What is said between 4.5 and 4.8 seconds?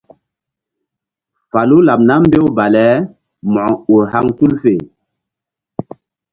fe.